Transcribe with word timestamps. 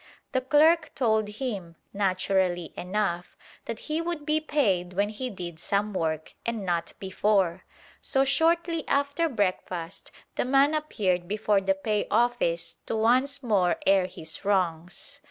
The 0.31 0.41
clerk 0.41 0.95
told 0.95 1.27
him, 1.29 1.75
naturally 1.93 2.73
enough, 2.75 3.37
that 3.65 3.77
he 3.81 4.01
would 4.01 4.25
be 4.25 4.39
paid 4.39 4.93
when 4.93 5.09
he 5.09 5.29
did 5.29 5.59
some 5.59 5.93
work, 5.93 6.33
and 6.43 6.65
not 6.65 6.93
before. 6.97 7.65
So 8.01 8.25
shortly 8.25 8.83
after 8.87 9.29
breakfast 9.29 10.09
the 10.33 10.45
man 10.45 10.73
appeared 10.73 11.27
before 11.27 11.61
the 11.61 11.75
pay 11.75 12.07
office 12.09 12.77
to 12.87 12.95
once 12.95 13.43
more 13.43 13.75
air 13.85 14.07
his 14.07 14.43
wrongs. 14.43 15.19